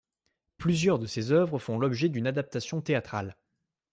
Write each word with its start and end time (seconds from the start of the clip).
Plusieurs 0.57 0.97
de 0.97 1.05
ses 1.05 1.31
œuvres 1.31 1.59
font 1.59 1.77
l'objet 1.77 2.09
d'une 2.09 2.25
adaptation 2.25 2.81
théâtrale. 2.81 3.37